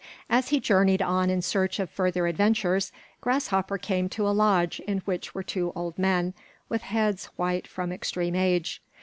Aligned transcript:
As 0.31 0.49
he 0.49 0.59
journeyed 0.59 1.03
on 1.03 1.29
in 1.29 1.43
search 1.43 1.79
of 1.79 1.87
further 1.91 2.25
adventures, 2.25 2.91
Grasshopper 3.21 3.77
came 3.77 4.09
to 4.09 4.27
a 4.27 4.33
lodge 4.33 4.79
in 4.87 5.01
which 5.05 5.35
were 5.35 5.43
two 5.43 5.71
old 5.75 5.99
men, 5.99 6.33
with 6.69 6.81
heads 6.81 7.25
white 7.37 7.67
from 7.67 7.91
extreme 7.91 8.33
age. 8.35 8.81